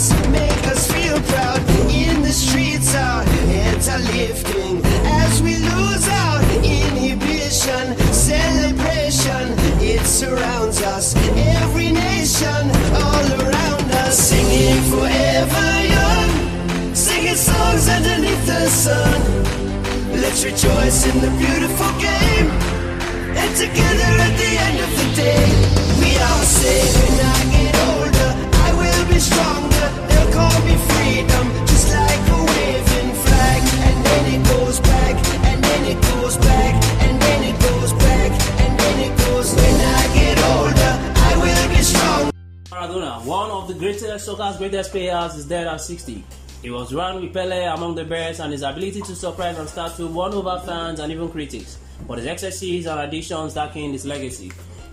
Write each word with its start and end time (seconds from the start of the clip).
us, 0.00 0.28
make 0.30 0.66
us 0.66 0.90
feel 0.90 1.18
proud. 1.32 1.60
In 1.90 2.22
the 2.22 2.32
streets, 2.32 2.94
our 2.94 3.22
heads 3.52 3.88
are 3.88 3.98
lifting 3.98 4.80
as 5.24 5.42
we 5.42 5.56
lose 5.56 6.06
our 6.08 6.38
inhibition. 6.64 7.84
Celebration, 8.12 9.44
it 9.80 10.04
surrounds 10.06 10.80
us. 10.82 11.14
Every 11.60 11.90
nation, 11.92 12.62
all 13.04 13.26
around 13.40 13.86
us, 14.04 14.16
singing 14.30 14.80
forever 14.92 15.68
young, 15.96 16.94
singing 16.94 17.40
songs 17.50 17.88
underneath 17.88 18.44
the 18.46 18.66
sun. 18.68 19.20
Let's 20.22 20.44
rejoice 20.44 21.06
in 21.10 21.16
the 21.20 21.32
beautiful 21.44 21.92
game. 22.08 22.48
And 23.40 23.50
together 23.56 24.10
at 24.26 24.34
the 24.42 24.52
end 24.66 24.78
of 24.86 24.90
the 25.00 25.08
day, 25.24 25.44
we 26.00 26.10
all 26.26 26.44
say, 26.44 27.59
Maradona, 42.70 43.22
one 43.26 43.50
of 43.50 43.68
the 43.68 43.74
greatest 43.74 44.24
soccer's 44.24 44.56
greatest 44.56 44.90
players, 44.90 45.34
is 45.34 45.44
dead 45.44 45.66
at 45.66 45.82
60. 45.82 46.24
He 46.62 46.70
was 46.70 46.94
run 46.94 47.20
with 47.20 47.34
Pele 47.34 47.64
among 47.64 47.96
the 47.96 48.04
best, 48.04 48.40
and 48.40 48.52
his 48.52 48.62
ability 48.62 49.02
to 49.02 49.14
surprise 49.14 49.58
and 49.58 49.68
start 49.68 49.96
to 49.96 50.06
won 50.06 50.32
over 50.32 50.62
fans 50.64 50.98
and 50.98 51.12
even 51.12 51.28
critics. 51.28 51.76
But 52.08 52.18
his 52.18 52.26
excesses 52.26 52.86
and 52.86 53.00
additions 53.00 53.52
darkened 53.52 53.92
his 53.92 54.06
legacy. 54.06 54.50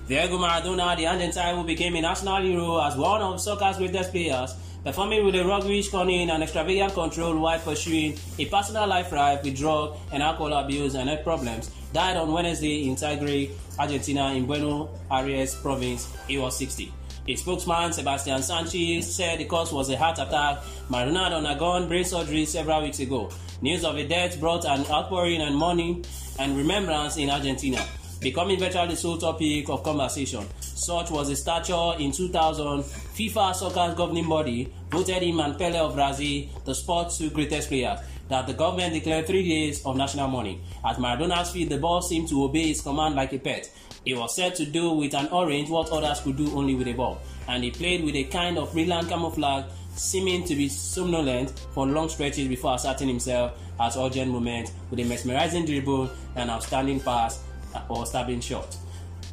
Diego 0.07 0.37
Maradona, 0.37 0.95
the 0.95 1.05
Argentine 1.05 1.57
who 1.57 1.65
became 1.65 1.93
a 1.97 2.01
national 2.01 2.41
hero 2.41 2.79
as 2.81 2.95
one 2.95 3.21
of 3.21 3.41
soccer's 3.41 3.75
greatest 3.75 4.11
players, 4.11 4.55
performing 4.81 5.25
with 5.25 5.35
a 5.35 5.43
roguish 5.43 5.89
cunning 5.89 6.29
and 6.29 6.41
extravagant 6.41 6.93
control 6.93 7.37
while 7.37 7.59
pursuing 7.59 8.17
a 8.39 8.45
personal 8.45 8.87
life 8.87 9.11
rife 9.11 9.43
with 9.43 9.57
drug 9.57 9.97
and 10.13 10.23
alcohol 10.23 10.53
abuse 10.53 10.95
and 10.95 11.09
health 11.09 11.25
problems, 11.25 11.71
died 11.91 12.15
on 12.15 12.31
Wednesday 12.31 12.87
in 12.87 12.95
Tigre, 12.95 13.49
Argentina, 13.77 14.33
in 14.33 14.45
Buenos 14.45 14.87
Aires 15.11 15.55
province. 15.55 16.07
He 16.25 16.37
was 16.37 16.57
60. 16.57 16.93
A 17.27 17.35
spokesman, 17.35 17.91
Sebastian 17.91 18.41
Sanchez, 18.41 19.13
said 19.13 19.39
the 19.39 19.43
cause 19.43 19.73
was 19.73 19.89
a 19.89 19.97
heart 19.97 20.19
attack. 20.19 20.59
Maradona 20.89 21.25
had 21.25 21.33
undergone 21.33 21.89
brain 21.89 22.05
surgery 22.05 22.45
several 22.45 22.81
weeks 22.81 22.99
ago. 22.99 23.29
News 23.61 23.83
of 23.83 23.97
the 23.97 24.07
death 24.07 24.39
brought 24.39 24.63
an 24.63 24.85
outpouring 24.89 25.41
and 25.41 25.53
mourning 25.53 26.05
and 26.39 26.55
remembrance 26.55 27.17
in 27.17 27.29
Argentina, 27.29 27.85
becoming 28.19 28.59
virtually 28.59 28.89
the 28.89 28.95
sole 28.95 29.17
topic 29.17 29.69
of 29.69 29.83
conversation. 29.83 30.45
Such 30.59 31.11
was 31.11 31.29
the 31.29 31.35
stature 31.35 31.93
in 31.99 32.11
2000. 32.11 32.83
FIFA 32.83 33.55
soccer's 33.55 33.95
governing 33.95 34.27
body 34.27 34.73
voted 34.89 35.23
him 35.23 35.39
and 35.39 35.57
Pele 35.57 35.77
of 35.77 35.95
Brazil 35.95 36.45
the 36.65 36.73
sport's 36.73 37.17
two 37.17 37.29
greatest 37.29 37.69
players 37.69 37.99
that 38.29 38.47
the 38.47 38.53
government 38.53 38.93
declared 38.93 39.25
three 39.25 39.47
days 39.47 39.85
of 39.85 39.95
national 39.95 40.27
mourning. 40.27 40.61
At 40.85 40.97
Maradona's 40.97 41.51
feet, 41.51 41.69
the 41.69 41.77
ball 41.77 42.01
seemed 42.01 42.29
to 42.29 42.43
obey 42.43 42.67
his 42.67 42.81
command 42.81 43.15
like 43.15 43.33
a 43.33 43.39
pet. 43.39 43.71
He 44.03 44.13
was 44.13 44.35
said 44.35 44.55
to 44.55 44.65
do 44.65 44.91
with 44.91 45.13
an 45.13 45.27
orange 45.27 45.69
what 45.69 45.91
others 45.91 46.21
could 46.21 46.37
do 46.37 46.55
only 46.55 46.75
with 46.75 46.87
a 46.87 46.93
ball, 46.93 47.19
and 47.47 47.63
he 47.63 47.71
played 47.71 48.03
with 48.03 48.15
a 48.15 48.23
kind 48.25 48.57
of 48.57 48.71
brilliant 48.71 49.09
camouflage, 49.09 49.65
seeming 49.95 50.45
to 50.45 50.55
be 50.55 50.69
somnolent 50.69 51.51
for 51.73 51.87
long 51.87 52.07
stretches 52.07 52.47
before 52.47 52.75
asserting 52.75 53.07
himself 53.07 53.53
at 53.79 53.97
urgent 53.97 54.31
moments 54.31 54.71
with 54.89 54.99
a 54.99 55.03
mesmerizing 55.03 55.65
dribble 55.65 56.09
and 56.35 56.49
outstanding 56.49 56.99
pass 56.99 57.43
or 57.89 58.05
stabbing 58.05 58.41
shot. 58.41 58.75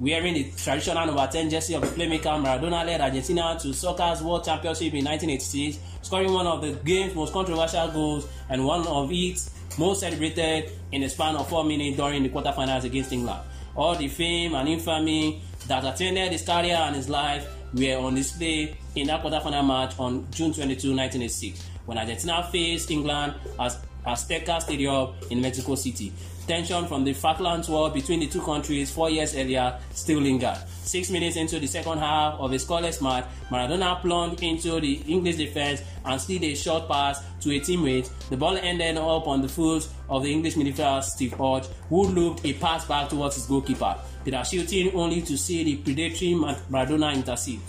Wearing 0.01 0.35
the 0.35 0.51
traditional 0.57 1.07
number 1.07 1.27
10 1.31 1.51
jersey 1.51 1.75
of 1.75 1.83
the 1.83 1.87
playmaker, 1.89 2.43
Maradona 2.43 2.85
led 2.85 3.01
Argentina 3.01 3.57
to 3.61 3.73
soccer's 3.73 4.23
World 4.23 4.45
Championship 4.45 4.93
in 4.93 5.05
1986, 5.05 5.79
scoring 6.03 6.33
one 6.33 6.47
of 6.49 6.61
the 6.63 6.73
game's 6.85 7.15
most 7.15 7.33
controversial 7.33 7.89
goals 7.89 8.29
and 8.49 8.65
one 8.67 8.85
of 8.89 9.09
its 9.13 9.51
most 9.79 10.01
celebrated 10.01 10.73
in 10.91 11.03
the 11.03 11.09
span 11.09 11.37
of 11.37 11.49
four 11.49 11.65
minutes 11.65 11.97
during 11.97 12.25
the 12.25 12.29
quarterfinals 12.29 12.83
against 12.83 13.13
England. 13.13 13.41
All 13.77 13.95
the 13.95 14.09
fame 14.09 14.55
and 14.55 14.69
infamy 14.69 15.41
that 15.69 15.85
attended 15.85 16.33
his 16.33 16.43
career 16.43 16.77
and 16.77 16.97
his 16.97 17.09
life 17.09 17.47
were 17.73 17.97
on 17.97 18.15
display 18.15 18.77
in 18.97 19.07
that 19.07 19.23
quarterfinal 19.23 19.67
match 19.67 19.99
on 19.99 20.27
June 20.31 20.53
22, 20.53 20.95
1986, 20.95 21.69
when 21.87 21.99
Argentina 21.99 22.49
faced 22.51 22.91
England 22.91 23.35
at 23.59 23.77
Azteca 24.07 24.61
Stadium 24.61 25.15
in 25.31 25.41
Mexico 25.41 25.75
City. 25.75 26.13
Tension 26.47 26.87
from 26.87 27.05
the 27.05 27.15
Falklands 27.15 27.71
War 27.71 27.91
between 27.91 28.21
the 28.21 28.27
two 28.27 28.43
countries 28.43 28.93
four 28.93 29.09
years 29.09 29.35
earlier 29.35 29.79
still 29.93 30.21
lingered. 30.21 30.59
Six 30.83 31.11
minutes 31.11 31.37
into 31.37 31.59
the 31.59 31.67
second 31.67 31.99
half 31.99 32.35
of 32.35 32.53
a 32.53 32.57
scoreless 32.57 33.01
match, 33.01 33.25
Maradona 33.51 33.99
plunged 34.03 34.43
into 34.43 34.79
the 34.79 34.97
English 35.09 35.37
defense 35.37 35.83
and 36.05 36.21
slid 36.21 36.45
a 36.45 36.55
short 36.55 36.87
pass 36.87 37.23
to 37.41 37.51
a 37.51 37.61
teammate. 37.61 38.11
The 38.29 38.37
ball 38.37 38.59
ended 38.59 38.99
up 38.99 39.27
on 39.27 39.41
the 39.41 39.49
foot 39.49 39.89
of 40.11 40.23
the 40.23 40.31
English 40.31 40.57
midfielder 40.57 41.03
Steve 41.03 41.33
Hodge, 41.33 41.67
who 41.89 42.09
looped 42.09 42.45
a 42.45 42.53
pass 42.53 42.85
back 42.85 43.09
towards 43.09 43.37
his 43.37 43.47
goalkeeper. 43.47 43.97
Peter 44.23 44.37
Shilton 44.37 44.95
only 44.95 45.23
to 45.23 45.39
see 45.39 45.65
the 45.65 45.77
predatory 45.77 46.35
Maradona 46.71 47.15
intercede. 47.15 47.61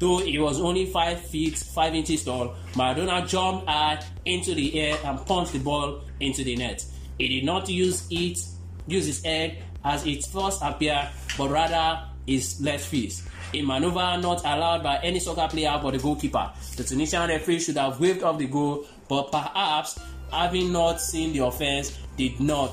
Though 0.00 0.16
he 0.16 0.38
was 0.38 0.58
only 0.58 0.86
5 0.86 1.20
feet 1.26 1.58
5 1.58 1.94
inches 1.94 2.24
tall, 2.24 2.54
Maradona 2.72 3.28
jumped 3.28 3.68
high 3.68 4.02
into 4.24 4.54
the 4.54 4.80
air 4.80 4.98
and 5.04 5.24
punched 5.26 5.52
the 5.52 5.58
ball 5.58 6.00
into 6.20 6.42
the 6.42 6.56
net. 6.56 6.82
He 7.18 7.28
did 7.28 7.44
not 7.44 7.68
use 7.68 8.06
it, 8.10 8.38
use 8.86 9.04
his 9.04 9.22
head 9.22 9.62
as 9.84 10.06
it 10.06 10.24
first 10.24 10.62
appeared, 10.62 11.10
but 11.36 11.50
rather 11.50 12.08
his 12.26 12.58
left 12.62 12.86
fist. 12.86 13.24
A 13.52 13.60
maneuver 13.60 14.16
not 14.22 14.40
allowed 14.42 14.82
by 14.82 15.00
any 15.02 15.20
soccer 15.20 15.46
player 15.48 15.78
but 15.82 15.90
the 15.90 15.98
goalkeeper. 15.98 16.50
The 16.76 16.84
Tunisian 16.84 17.28
referee 17.28 17.60
should 17.60 17.76
have 17.76 18.00
waved 18.00 18.22
off 18.22 18.38
the 18.38 18.46
goal, 18.46 18.86
but 19.06 19.30
perhaps 19.30 19.98
having 20.32 20.72
not 20.72 20.98
seen 20.98 21.34
the 21.34 21.44
offense, 21.44 21.98
did 22.16 22.40
not. 22.40 22.72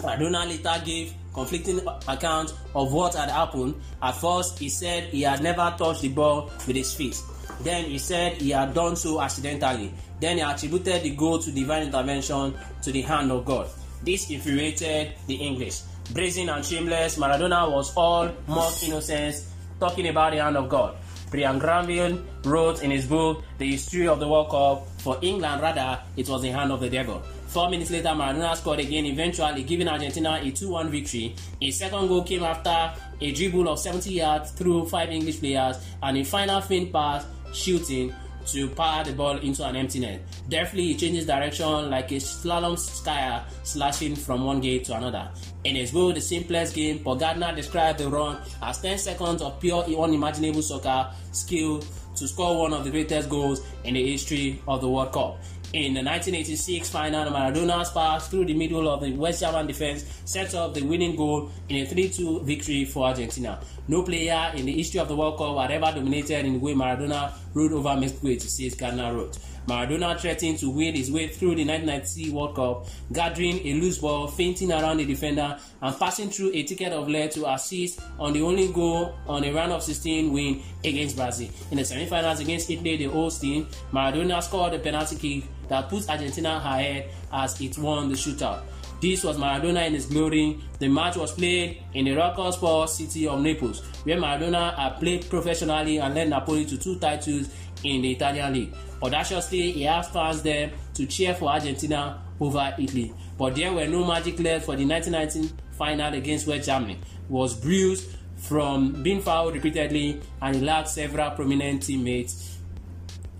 Maradona 0.00 0.46
later 0.46 0.80
gave 0.84 1.12
conflicting 1.32 1.80
accounts 2.08 2.54
of 2.74 2.92
what 2.92 3.14
had 3.14 3.30
happened. 3.30 3.74
At 4.02 4.12
first, 4.12 4.58
he 4.58 4.68
said 4.68 5.04
he 5.04 5.22
had 5.22 5.42
never 5.42 5.74
touched 5.78 6.02
the 6.02 6.08
ball 6.08 6.50
with 6.66 6.76
his 6.76 6.92
fist. 6.94 7.24
Then 7.62 7.84
he 7.84 7.98
said 7.98 8.40
he 8.40 8.50
had 8.50 8.74
done 8.74 8.96
so 8.96 9.20
accidentally. 9.20 9.92
Then 10.20 10.38
he 10.38 10.42
attributed 10.42 11.02
the 11.02 11.14
goal 11.16 11.38
to 11.38 11.50
divine 11.52 11.84
intervention 11.84 12.54
to 12.82 12.92
the 12.92 13.02
hand 13.02 13.30
of 13.30 13.44
God. 13.44 13.68
This 14.02 14.30
infuriated 14.30 15.12
the 15.26 15.34
English. 15.34 15.82
Brazen 16.12 16.48
and 16.48 16.64
shameless, 16.64 17.18
Maradona 17.18 17.70
was 17.70 17.94
all 17.94 18.30
mock 18.48 18.82
innocence, 18.82 19.52
talking 19.78 20.08
about 20.08 20.32
the 20.32 20.42
hand 20.42 20.56
of 20.56 20.68
God. 20.68 20.96
Brian 21.30 21.58
Granville 21.58 22.18
wrote 22.44 22.82
in 22.82 22.90
his 22.90 23.06
book, 23.06 23.44
The 23.58 23.70
History 23.70 24.08
of 24.08 24.18
the 24.18 24.26
World 24.26 24.50
Cup, 24.50 24.88
for 24.98 25.18
England, 25.22 25.62
rather, 25.62 26.00
it 26.16 26.28
was 26.28 26.42
the 26.42 26.48
hand 26.48 26.72
of 26.72 26.80
the 26.80 26.90
devil. 26.90 27.22
Four 27.50 27.68
minutes 27.68 27.90
later, 27.90 28.10
Maradona 28.10 28.54
scored 28.56 28.78
again, 28.78 29.06
eventually 29.06 29.64
giving 29.64 29.88
Argentina 29.88 30.38
a 30.40 30.50
2 30.52 30.70
1 30.70 30.88
victory. 30.88 31.34
A 31.60 31.72
second 31.72 32.06
goal 32.06 32.22
came 32.22 32.44
after 32.44 32.92
a 33.20 33.32
dribble 33.32 33.68
of 33.68 33.80
70 33.80 34.12
yards 34.12 34.52
through 34.52 34.86
five 34.86 35.10
English 35.10 35.40
players 35.40 35.76
and 36.00 36.18
a 36.18 36.24
final 36.24 36.60
feint 36.60 36.92
pass 36.92 37.26
Shilton 37.50 38.14
to 38.46 38.68
power 38.68 39.02
the 39.02 39.12
ball 39.14 39.36
into 39.38 39.66
an 39.66 39.74
empty 39.74 39.98
net. 39.98 40.20
Deftly, 40.48 40.84
he 40.84 40.94
changes 40.94 41.26
direction 41.26 41.90
like 41.90 42.12
a 42.12 42.16
slalom 42.16 42.76
skier 42.76 43.42
slashing 43.64 44.14
from 44.14 44.44
one 44.44 44.60
gate 44.60 44.84
to 44.84 44.96
another. 44.96 45.28
In 45.64 45.74
his 45.74 45.90
book, 45.90 46.14
The 46.14 46.20
Simplest 46.20 46.72
Game, 46.72 47.00
Paul 47.00 47.16
described 47.16 47.98
the 47.98 48.08
run 48.08 48.40
as 48.62 48.80
10 48.80 48.96
seconds 48.96 49.42
of 49.42 49.58
pure 49.58 49.82
unimaginable 49.82 50.62
soccer 50.62 51.12
skill 51.32 51.82
to 52.14 52.28
score 52.28 52.58
one 52.58 52.72
of 52.72 52.84
the 52.84 52.90
greatest 52.90 53.28
goals 53.28 53.62
in 53.84 53.94
the 53.94 54.12
history 54.12 54.62
of 54.68 54.80
the 54.80 54.88
World 54.88 55.12
Cup. 55.12 55.38
In 55.72 55.94
the 55.94 56.02
1986 56.02 56.90
final, 56.90 57.30
Maradona's 57.30 57.92
pass 57.92 58.26
through 58.26 58.46
the 58.46 58.54
middle 58.54 58.88
of 58.88 59.02
the 59.02 59.12
West 59.12 59.40
German 59.40 59.68
defense 59.68 60.04
set 60.24 60.52
up 60.56 60.74
the 60.74 60.82
winning 60.82 61.14
goal 61.14 61.48
in 61.68 61.86
a 61.86 61.88
3-2 61.88 62.42
victory 62.42 62.84
for 62.84 63.06
Argentina. 63.06 63.56
No 63.86 64.02
player 64.02 64.50
in 64.56 64.66
the 64.66 64.72
history 64.72 64.98
of 64.98 65.06
the 65.06 65.14
World 65.14 65.38
Cup 65.38 65.56
had 65.58 65.70
ever 65.70 65.96
dominated 65.96 66.44
in 66.44 66.54
the 66.54 66.58
way 66.58 66.74
Maradona 66.74 67.32
rode 67.54 67.70
over 67.70 67.94
Mexico 67.94 68.26
86, 68.26 68.74
Gardner 68.74 69.14
wrote. 69.14 69.38
Maradona 69.68 70.18
threatened 70.18 70.58
to 70.58 70.70
win 70.70 70.96
his 70.96 71.12
way 71.12 71.28
through 71.28 71.54
the 71.54 71.64
1990 71.64 72.30
World 72.32 72.56
Cup, 72.56 72.86
gathering 73.12 73.64
a 73.64 73.74
loose 73.74 73.98
ball, 73.98 74.26
feinting 74.26 74.72
around 74.72 74.96
the 74.96 75.04
defender, 75.04 75.56
and 75.82 75.98
passing 76.00 76.30
through 76.30 76.50
a 76.52 76.64
ticket 76.64 76.92
of 76.92 77.08
lead 77.08 77.30
to 77.30 77.48
assist 77.48 78.00
on 78.18 78.32
the 78.32 78.42
only 78.42 78.72
goal 78.72 79.14
on 79.28 79.44
a 79.44 79.52
round 79.52 79.70
of 79.70 79.84
16 79.84 80.32
win 80.32 80.60
against 80.84 81.14
Brazil. 81.14 81.48
In 81.70 81.76
the 81.76 81.84
semi-finals 81.84 82.40
against 82.40 82.68
Italy, 82.70 82.96
the 82.96 83.04
host 83.04 83.40
team, 83.40 83.68
Maradona 83.92 84.42
scored 84.42 84.74
a 84.74 84.80
penalty 84.80 85.14
kick 85.14 85.48
that 85.70 85.88
put 85.88 86.08
Argentina 86.10 86.60
ahead 86.62 87.08
as 87.32 87.58
it 87.60 87.78
won 87.78 88.08
the 88.08 88.14
shootout. 88.14 88.62
This 89.00 89.24
was 89.24 89.38
Maradona 89.38 89.86
in 89.86 89.94
his 89.94 90.04
glory. 90.04 90.60
The 90.78 90.88
match 90.88 91.16
was 91.16 91.32
played 91.32 91.82
in 91.94 92.04
the 92.04 92.12
rock 92.12 92.36
sports 92.52 92.94
city 92.94 93.26
of 93.26 93.40
Naples, 93.40 93.80
where 94.04 94.18
Maradona 94.18 94.76
had 94.76 94.98
played 95.00 95.30
professionally 95.30 95.96
and 95.98 96.14
led 96.14 96.28
Napoli 96.28 96.66
to 96.66 96.76
two 96.76 96.98
titles 96.98 97.48
in 97.82 98.02
the 98.02 98.12
Italian 98.12 98.52
league. 98.52 98.74
Audaciously, 99.02 99.72
he 99.72 99.86
asked 99.86 100.12
fans 100.12 100.42
there 100.42 100.70
to 100.92 101.06
cheer 101.06 101.34
for 101.34 101.48
Argentina 101.48 102.20
over 102.38 102.74
Italy. 102.78 103.14
But 103.38 103.54
there 103.54 103.72
were 103.72 103.86
no 103.86 104.04
magic 104.04 104.38
left 104.38 104.66
for 104.66 104.76
the 104.76 104.84
1919 104.84 105.56
final 105.72 106.12
against 106.12 106.46
West 106.46 106.66
Germany. 106.66 106.94
He 106.94 107.32
was 107.32 107.54
bruised 107.54 108.10
from 108.36 109.02
being 109.02 109.22
fouled 109.22 109.54
repeatedly 109.54 110.20
and 110.42 110.56
he 110.56 110.62
lacked 110.62 110.88
several 110.88 111.30
prominent 111.30 111.82
teammates 111.82 112.59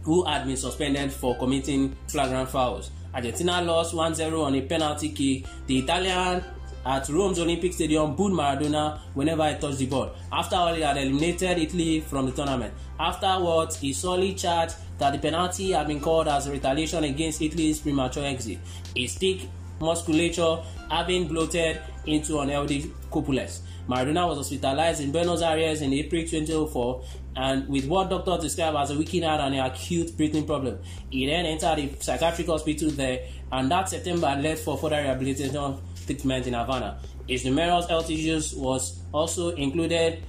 who 0.03 0.25
had 0.25 0.47
been 0.47 0.57
suspended 0.57 1.13
for 1.13 1.37
committing 1.37 1.97
flagrant 2.09 2.49
fouls. 2.49 2.91
Argentina 3.15 3.61
lost 3.63 3.95
1-0 3.95 4.45
on 4.45 4.55
a 4.55 4.63
penalty 4.63 5.09
kick. 5.11 5.47
The 5.67 5.81
Italian 5.81 6.45
at 6.87 7.09
Rome's 7.09 7.39
Olympic 7.39 7.73
Stadium 7.73 8.15
booed 8.17 8.33
Maradona 8.33 9.01
whenever 9.15 9.47
he 9.49 9.59
touched 9.59 9.79
the 9.79 9.87
ball. 9.87 10.13
After 10.33 10.57
all, 10.57 10.75
he 10.75 10.81
had 10.83 10.97
eliminated 10.97 11.59
Italy 11.59 12.01
from 12.01 12.27
the 12.27 12.33
tournament. 12.33 12.73
Afterwards, 12.99 13.77
he 13.77 13.93
solely 13.93 14.35
charged 14.35 14.77
that 14.99 15.13
the 15.13 15.19
penalty 15.19 15.73
had 15.73 15.87
been 15.87 16.01
called 16.01 16.29
as 16.29 16.47
a 16.47 16.53
retaliation 16.53 17.05
against 17.05 17.43
Italy's 17.43 17.81
premature 17.81 18.25
exit. 18.25 18.59
His 18.95 19.15
thick 19.15 19.49
musculature 19.81 20.59
having 20.91 21.29
bloated 21.29 21.81
into 22.07 22.39
unhealthy 22.39 22.93
copules. 23.11 23.63
Maradona 23.89 24.29
was 24.29 24.39
hospitalized 24.39 25.01
in 25.01 25.11
Buenos 25.11 25.43
Aires 25.43 25.83
in 25.83 25.93
April 25.93 26.23
2004 26.23 27.05
and 27.37 27.69
with 27.69 27.87
what 27.87 28.11
doctors 28.11 28.43
described 28.43 28.77
as 28.77 28.91
a 28.91 28.99
weakened 28.99 29.25
heart 29.25 29.41
and 29.41 29.55
an 29.55 29.67
acute 29.67 30.17
breathing 30.17 30.47
problem. 30.47 30.79
He 31.11 31.27
then 31.27 31.47
entered 31.47 31.79
a 31.79 32.03
psychiatric 32.03 32.47
hospital 32.47 32.91
there 32.91 33.27
and 33.51 33.71
that 33.71 33.89
September 33.89 34.37
led 34.39 34.59
for 34.59 34.79
further 34.79 34.97
rehabilitation 34.97 35.77
treatment 36.07 36.47
in 36.47 36.55
Havana. 36.55 37.01
His 37.27 37.45
numerous 37.45 37.87
health 37.87 38.11
issues 38.11 38.55
was 38.55 39.01
also 39.13 39.51
included 39.51 40.23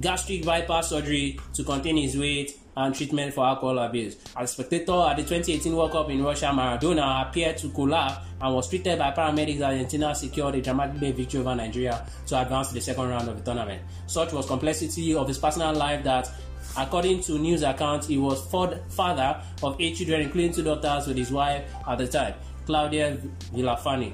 gastric 0.00 0.44
bypass 0.44 0.88
surgery 0.88 1.38
to 1.54 1.62
contain 1.62 1.96
his 1.96 2.16
weight 2.16 2.59
and 2.76 2.94
treatment 2.94 3.34
for 3.34 3.44
alcohol 3.46 3.78
abuse. 3.78 4.16
As 4.36 4.52
spectator 4.52 4.92
at 4.92 5.16
the 5.16 5.22
2018 5.22 5.74
World 5.74 5.92
Cup 5.92 6.10
in 6.10 6.22
Russia, 6.22 6.46
Maradona 6.46 7.28
appeared 7.28 7.56
to 7.58 7.68
collapse 7.70 8.18
and 8.40 8.54
was 8.54 8.68
treated 8.68 8.98
by 8.98 9.10
paramedics. 9.10 9.60
Argentina 9.60 10.14
secured 10.14 10.54
a 10.54 10.62
dramatic 10.62 11.14
victory 11.14 11.40
over 11.40 11.54
Nigeria 11.54 12.06
to 12.26 12.40
advance 12.40 12.68
to 12.68 12.74
the 12.74 12.80
second 12.80 13.08
round 13.08 13.28
of 13.28 13.36
the 13.36 13.42
tournament. 13.44 13.82
Such 14.06 14.32
was 14.32 14.46
complexity 14.46 15.14
of 15.14 15.28
his 15.28 15.38
personal 15.38 15.74
life 15.74 16.04
that 16.04 16.30
According 16.76 17.22
to 17.22 17.38
news 17.38 17.62
accounts, 17.62 18.06
he 18.06 18.16
was 18.16 18.40
father 18.46 19.42
of 19.62 19.80
eight 19.80 19.96
children, 19.96 20.22
including 20.22 20.52
two 20.52 20.62
daughters 20.62 21.08
with 21.08 21.16
his 21.16 21.32
wife 21.32 21.64
at 21.86 21.98
the 21.98 22.06
time, 22.06 22.34
Claudia 22.64 23.18
Villafani. 23.52 24.12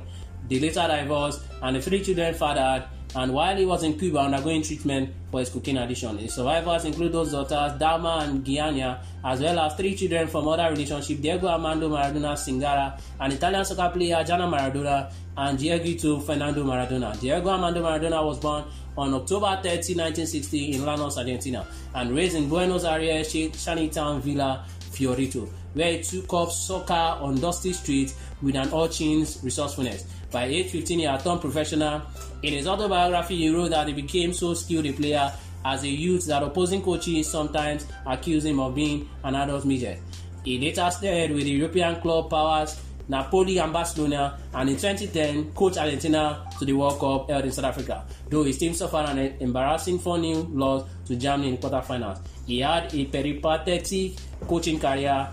They 0.49 0.61
later 0.61 0.87
divorced, 0.89 1.43
and 1.63 1.77
the 1.77 1.83
three 1.83 2.03
children 2.03 2.33
fathered 2.35 2.89
and 3.17 3.33
while 3.33 3.57
he 3.57 3.65
was 3.65 3.83
in 3.83 3.99
Cuba 3.99 4.19
undergoing 4.19 4.63
treatment 4.63 5.11
for 5.31 5.41
his 5.41 5.49
cocaine 5.49 5.79
addiction. 5.79 6.19
His 6.19 6.35
survivors 6.35 6.85
include 6.85 7.13
those 7.13 7.33
daughters, 7.33 7.81
Dalma 7.81 8.25
and 8.25 8.45
Gianna, 8.45 9.01
as 9.25 9.41
well 9.41 9.59
as 9.59 9.75
three 9.75 9.95
children 9.95 10.29
from 10.29 10.47
other 10.47 10.69
relationships, 10.71 11.21
Diego 11.21 11.49
Armando 11.49 11.89
Maradona 11.89 12.35
Sinagra, 12.35 13.01
an 13.19 13.33
Italian 13.33 13.65
soccer 13.65 13.91
player, 13.93 14.23
Gianna 14.23 14.47
Maradona, 14.47 15.11
and 15.39 15.59
Diego 15.59 16.21
Fernando 16.21 16.63
Maradona. 16.63 17.19
Diego 17.19 17.49
Armando 17.49 17.83
Maradona 17.83 18.25
was 18.25 18.39
born 18.39 18.65
on 18.99 19.15
October 19.15 19.61
30, 19.63 19.95
1960 19.95 20.73
in 20.73 20.81
Lanús, 20.83 21.17
Argentina, 21.17 21.67
and 21.95 22.15
raised 22.15 22.37
in 22.37 22.51
Buenos 22.51 22.85
Aires, 22.85 23.33
Shantytown 23.33 24.21
Villa, 24.21 24.63
Fiorito, 24.91 25.49
where 25.73 25.93
he 25.93 26.03
took 26.03 26.33
up 26.35 26.51
soccer 26.51 26.93
on 26.93 27.41
dusty 27.41 27.73
streets 27.73 28.15
with 28.43 28.57
an 28.57 28.69
urchin's 28.69 29.43
resourcefulness. 29.43 30.05
By 30.31 30.45
age 30.45 30.71
15, 30.71 30.99
he 30.99 31.05
had 31.05 31.21
turned 31.21 31.41
professional. 31.41 32.03
In 32.43 32.53
his 32.53 32.67
autobiography, 32.67 33.37
he 33.37 33.51
wrote 33.51 33.71
that 33.71 33.89
he 33.89 33.95
became 33.95 34.33
so 34.33 34.55
skilled 34.55 34.87
a 34.87 34.93
player 34.93 35.33
as 35.65 35.83
a 35.83 35.89
youth 35.89 36.27
that 36.27 36.43
opposing 36.43 36.83
coaches 36.83 37.29
sometimes 37.29 37.87
accused 38.07 38.47
him 38.47 38.61
of 38.61 38.75
being 38.75 39.09
an 39.25 39.35
adult 39.35 39.65
midget. 39.65 40.01
He 40.45 40.59
later 40.59 40.89
stayed 40.91 41.33
with 41.33 41.45
the 41.45 41.51
European 41.51 42.01
club 42.01 42.31
powers 42.31 42.81
Napoli 43.09 43.59
and 43.59 43.73
Barcelona, 43.73 44.39
and 44.53 44.69
in 44.69 44.77
2010 44.77 45.53
coached 45.53 45.79
Argentina 45.79 46.45
to 46.59 46.65
the 46.65 46.73
World 46.73 46.99
Cup 46.99 47.31
held 47.31 47.45
in 47.45 47.53
South 47.53 47.67
Africa, 47.67 48.05
though 48.29 48.43
his 48.43 48.59
team 48.59 48.75
suffered 48.75 49.07
an 49.09 49.19
embarrassing 49.41 49.99
4-0 49.99 50.49
loss 50.55 50.89
to 51.07 51.15
Germany 51.15 51.51
in 51.51 51.59
quarterfinals. 51.59 52.21
He 52.47 52.61
had 52.61 52.93
a 52.95 53.05
peripatetic 53.05 54.15
coaching 54.49 54.81
career, 54.81 55.29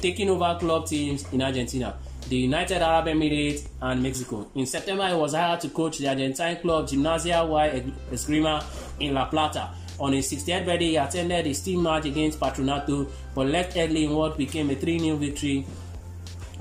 taking 0.00 0.30
over 0.30 0.56
club 0.58 0.86
teams 0.86 1.30
in 1.32 1.42
Argentina 1.42 1.98
the 2.28 2.36
United 2.36 2.82
Arab 2.82 3.06
Emirates, 3.06 3.66
and 3.80 4.02
Mexico. 4.02 4.50
In 4.54 4.66
September, 4.66 5.08
he 5.08 5.14
was 5.14 5.34
hired 5.34 5.60
to 5.60 5.68
coach 5.70 5.98
the 5.98 6.08
Argentine 6.08 6.56
club 6.60 6.86
Gimnasia 6.86 7.46
y 7.48 7.82
Esgrima 8.12 8.62
in 9.00 9.14
La 9.14 9.26
Plata. 9.26 9.70
On 9.98 10.12
his 10.12 10.30
60th 10.30 10.64
birthday, 10.64 10.90
he 10.90 10.96
attended 10.96 11.46
a 11.46 11.54
steam 11.54 11.82
match 11.82 12.04
against 12.04 12.38
Patronato, 12.38 13.08
but 13.34 13.46
left 13.46 13.76
early 13.76 14.04
in 14.04 14.12
what 14.14 14.36
became 14.36 14.70
a 14.70 14.74
3 14.74 14.98
0 14.98 15.16
victory, 15.16 15.66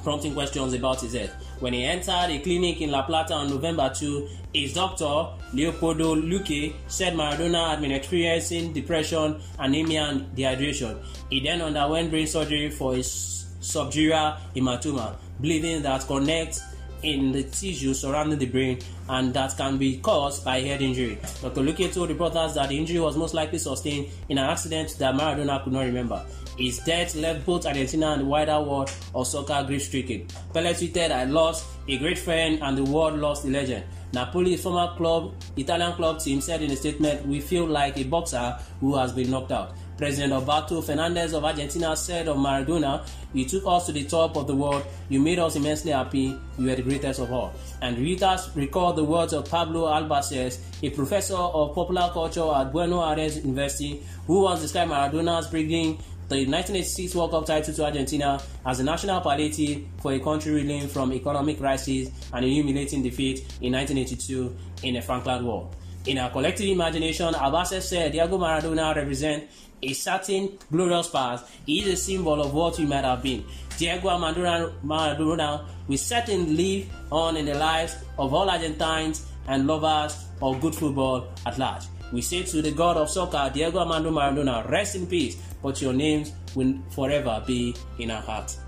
prompting 0.04 0.34
questions 0.34 0.74
about 0.74 1.02
his 1.02 1.14
health. 1.14 1.36
When 1.60 1.74
he 1.74 1.84
entered 1.84 2.30
a 2.30 2.40
clinic 2.40 2.82
in 2.82 2.92
La 2.92 3.04
Plata 3.04 3.34
on 3.34 3.50
November 3.50 3.92
2, 3.94 4.28
his 4.54 4.74
doctor, 4.74 5.28
Leopoldo 5.54 6.16
Luque, 6.16 6.74
said 6.88 7.14
Maradona 7.14 7.72
had 7.72 7.82
been 7.82 7.92
experiencing 7.92 8.74
depression, 8.74 9.40
anemia, 9.60 10.04
and 10.04 10.36
dehydration. 10.36 10.98
He 11.30 11.42
then 11.42 11.62
underwent 11.62 12.10
brain 12.10 12.26
surgery 12.26 12.70
for 12.70 12.96
his 12.96 13.37
subdural 13.68 14.38
hematoma 14.56 15.16
bleeding 15.40 15.82
that 15.82 16.06
connects 16.08 16.62
in 17.04 17.32
the 17.32 17.44
tissue 17.44 17.94
surrounding 17.94 18.40
the 18.40 18.46
brain 18.46 18.80
and 19.10 19.34
that 19.34 19.56
can 19.56 19.78
be 19.78 19.98
caused 20.00 20.44
by 20.44 20.60
head 20.60 20.82
injury. 20.82 21.18
Dr. 21.42 21.62
Luque 21.62 21.94
told 21.94 22.10
reporters 22.10 22.56
that 22.56 22.70
the 22.70 22.78
injury 22.78 23.00
was 23.00 23.16
most 23.16 23.34
likely 23.34 23.60
sustained 23.60 24.08
in 24.30 24.38
an 24.38 24.46
accident 24.46 24.96
that 24.98 25.14
Maradona 25.14 25.64
could 25.64 25.74
not 25.74 25.82
remember. 25.82 26.26
His 26.58 26.80
death 26.80 27.14
left 27.16 27.46
both 27.46 27.68
Argentina 27.68 28.08
and 28.08 28.22
the 28.22 28.26
wider 28.26 28.60
world 28.60 28.92
of 29.14 29.28
soccer 29.28 29.64
grief-stricken. 29.68 30.28
Pele 30.54 30.74
tweeted, 30.74 31.12
I 31.12 31.26
lost 31.26 31.68
a 31.88 31.98
great 32.00 32.18
friend 32.18 32.60
and 32.64 32.76
the 32.76 32.84
world 32.84 33.20
lost 33.20 33.46
a 33.46 33.48
legend. 33.48 33.84
Napoli's 34.12 34.64
former 34.64 34.96
club, 34.98 35.36
Italian 35.56 35.94
club 35.94 36.20
team 36.20 36.42
said 36.42 36.64
in 36.64 36.72
a 36.72 36.76
statement, 36.76 37.26
we 37.28 37.40
feel 37.42 37.66
like 37.66 37.98
a 37.98 38.04
boxer 38.06 38.58
who 38.80 38.96
has 38.96 39.12
been 39.14 39.30
knocked 39.30 39.52
out. 39.52 39.76
President 39.98 40.32
Alberto 40.32 40.82
Fernandez 40.82 41.34
of 41.34 41.44
Argentina 41.44 41.96
said 41.96 42.28
of 42.28 42.38
Maradona, 42.38 43.04
You 43.34 43.46
took 43.46 43.64
us 43.66 43.88
to 43.88 43.92
the 43.92 44.04
top 44.04 44.38
of 44.38 44.46
the 44.46 44.56
world, 44.56 44.86
you 45.10 45.20
made 45.20 45.40
us 45.40 45.56
immensely 45.56 45.92
happy, 45.92 46.38
you 46.58 46.68
were 46.68 46.76
the 46.76 46.84
greatest 46.84 47.20
of 47.20 47.32
all. 47.32 47.54
And 47.82 47.98
Reuters 47.98 48.56
recalled 48.56 48.96
the 48.96 49.04
words 49.04 49.34
of 49.34 49.50
Pablo 49.50 49.88
Albaces, 49.88 50.60
a 50.84 50.92
professor 50.92 51.36
of 51.36 51.74
popular 51.74 52.12
culture 52.14 52.48
at 52.54 52.72
Buenos 52.72 53.18
Aires 53.18 53.38
University, 53.38 54.04
who 54.28 54.42
once 54.42 54.62
described 54.62 54.92
Maradona's 54.92 55.48
bringing 55.48 55.98
the 56.30 56.46
1986 56.46 57.16
World 57.16 57.32
Cup 57.32 57.46
title 57.46 57.74
to 57.74 57.86
Argentina 57.86 58.40
as 58.66 58.80
a 58.80 58.84
national 58.84 59.22
palliative 59.22 59.84
for 60.02 60.12
a 60.12 60.20
country 60.20 60.52
reeling 60.52 60.88
from 60.88 61.14
economic 61.14 61.58
crisis 61.58 62.12
and 62.34 62.46
a 62.46 62.48
humiliating 62.48 63.02
defeat 63.02 63.40
in 63.62 63.74
1982 63.74 64.56
in 64.84 64.96
the 64.96 65.02
Falkland 65.02 65.46
War. 65.46 65.70
In 66.08 66.18
our 66.20 66.30
collective 66.30 66.68
imagination, 66.70 67.34
Alabarces 67.34 67.82
said 67.82 68.14
Diego 68.14 68.38
Maradona 68.38 68.96
represents 68.96 69.54
a 69.84 69.92
certain 69.92 70.58
glorious 70.72 71.10
past. 71.10 71.46
He 71.66 71.82
is 71.82 71.88
a 71.88 71.98
symbol 71.98 72.42
of 72.42 72.54
what 72.54 72.80
we 72.80 72.86
might 72.86 73.04
have 73.04 73.22
been. 73.22 73.44
Diego 73.78 74.08
Armando 74.08 74.72
Maradona 74.86 75.66
will 75.86 75.98
certainly 75.98 76.56
live 76.56 76.90
on 77.12 77.36
in 77.36 77.46
the 77.46 77.56
lives 77.56 77.98
of 78.18 78.34
all 78.34 78.50
Argentines 78.50 79.28
and 79.50 79.68
lovers 79.68 80.16
of 80.42 80.62
good 80.62 80.74
football 80.74 81.28
at 81.46 81.58
large. 81.58 81.84
We 82.14 82.22
say 82.22 82.44
to 82.44 82.62
the 82.62 82.72
God 82.72 82.96
of 82.96 83.10
soccer, 83.10 83.52
Diego 83.54 83.80
Armando 83.80 84.10
Maradona, 84.10 84.66
rest 84.70 84.96
in 84.96 85.08
peace, 85.08 85.36
but 85.62 85.82
your 85.82 85.92
names 85.92 86.32
will 86.56 86.74
forever 86.92 87.44
be 87.46 87.76
in 88.00 88.12
our 88.12 88.22
hearts. 88.22 88.60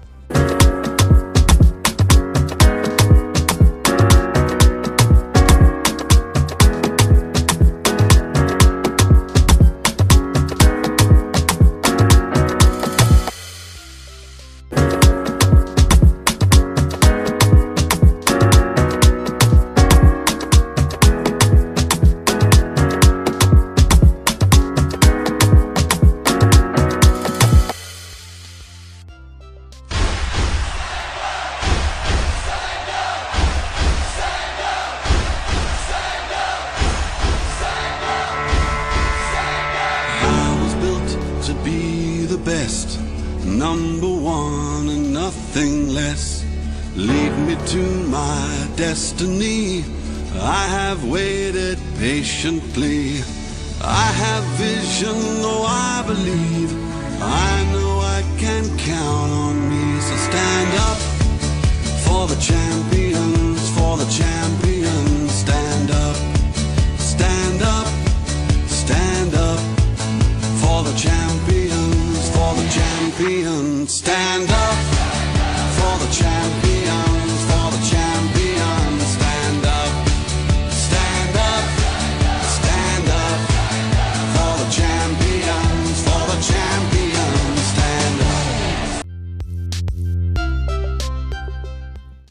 Number 43.58 44.08
one 44.08 44.90
and 44.90 45.14
nothing 45.14 45.90
less. 45.90 46.46
Lead 46.96 47.34
me 47.48 47.56
to 47.68 47.84
my 48.08 48.68
destiny. 48.76 49.84
I 50.36 50.66
have 50.68 51.04
waited 51.06 51.78
patiently. 51.98 53.22
I 53.82 54.08
have 54.24 54.44
vision, 54.58 55.18
though 55.42 55.64
I 55.64 56.04
believe. 56.06 56.72
I 57.22 57.66
know 57.72 58.00
I 58.18 58.22
can 58.38 58.66
count 58.78 59.32
on 59.32 59.56
me. 59.70 60.00
So 60.02 60.16
stand 60.30 60.72
up 60.90 61.00
for 62.06 62.28
the 62.28 62.40
champions, 62.42 63.39
champion. 73.00 73.88
Stand 73.88 74.50
up 74.52 74.78
for 75.78 76.06
the 76.06 76.12
champion. 76.12 76.69